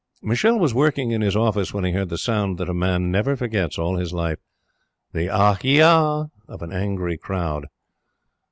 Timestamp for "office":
1.35-1.75